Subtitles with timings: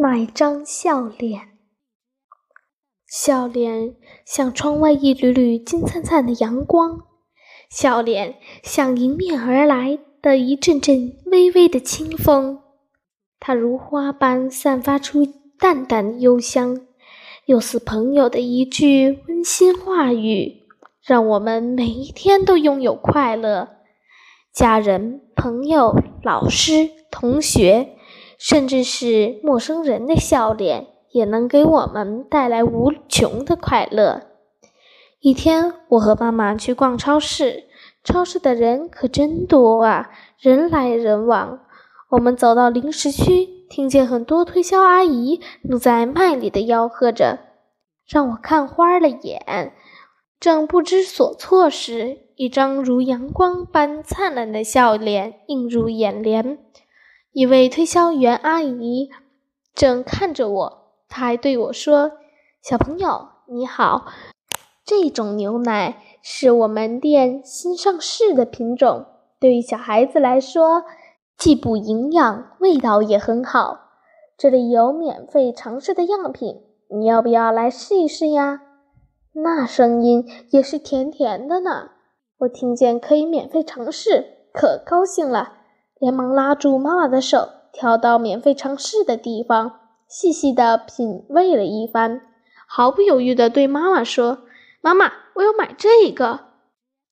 [0.00, 1.58] 那一张笑脸，
[3.04, 7.00] 笑脸像窗外一缕缕金灿灿的阳光，
[7.68, 12.60] 笑脸像迎面而来的一阵阵微微的清风，
[13.40, 15.26] 它如花般散发出
[15.58, 16.80] 淡淡的幽香，
[17.46, 20.62] 又似朋友的一句温馨话语，
[21.02, 23.70] 让我们每一天都拥有快乐。
[24.54, 27.96] 家人、朋友、老师、同学，
[28.38, 34.22] 甚至是陌生人的笑脸，也能给我们带来无穷的快乐。
[35.20, 37.64] 一天，我和妈妈去逛超市，
[38.04, 41.60] 超市的人可真多啊，人来人往。
[42.10, 47.40] 我们走到零食区，听见很多推销阿姨正在卖力的吆喝着，
[48.06, 49.72] 让我看花了眼。
[50.38, 56.58] 正不知所措时，一张如阳光般灿烂的笑脸映入眼帘。
[57.38, 59.10] 一位推销员阿姨
[59.72, 62.10] 正看着我，她还对我说
[62.60, 64.06] ：“小朋友，你好，
[64.84, 69.06] 这种牛奶是我们店新上市的品种，
[69.38, 70.82] 对于小孩子来说，
[71.36, 73.82] 既补营养，味道也很好。
[74.36, 78.62] 这里有免费尝试的样品，你要不要来试一试呀？”
[79.44, 81.90] 那声音也是甜甜的呢。
[82.38, 85.57] 我听见可以免费尝试，可高兴了，
[85.98, 92.20] 连忙拉住妈妈的手，跳到免费尝试的地方，细细的品味了一番，
[92.66, 94.38] 毫不犹豫地对妈妈说
[94.80, 96.40] ：“妈妈，我要买这个。”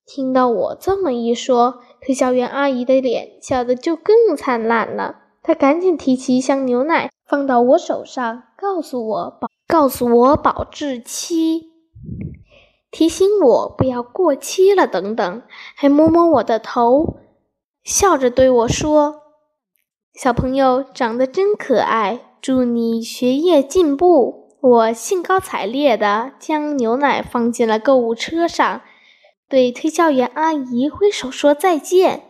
[0.07, 5.17] 听到我这么一说，推销员阿姨的脸笑得就更灿烂了。
[5.43, 11.73] 她赶紧提起一箱牛奶，放到我手上，告诉我保，告诉我保质期。
[12.89, 15.41] 提醒我不要过期了，等等，
[15.75, 17.17] 还摸摸我的头，
[17.87, 19.21] 笑着对我说
[20.13, 28.81] ：“小朋友长得真可爱，祝你学业进步。”我兴高采烈地将牛奶放进了购物车上，
[29.47, 32.23] 对推销员阿姨挥手说再见。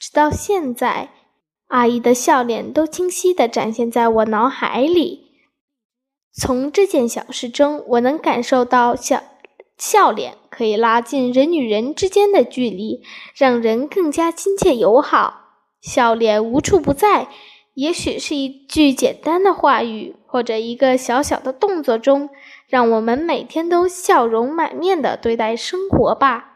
[0.00, 1.10] 直到现在，
[1.68, 5.26] 阿姨的笑脸都清晰地展现在我脑海里。
[6.32, 9.22] 从这件小事中，我能感受到小。
[9.86, 13.02] 笑脸可以拉近人与人之间的距离，
[13.36, 15.42] 让人更加亲切友好。
[15.82, 17.28] 笑脸无处不在，
[17.74, 22.30] 也许是一句简单的话语，或者一个小小的动作中，
[22.66, 26.53] 让我们每天都笑容满面的对待生活吧。